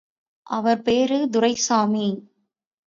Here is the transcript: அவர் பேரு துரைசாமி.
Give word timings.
அவர் 0.47 0.81
பேரு 0.81 1.29
துரைசாமி. 1.29 2.07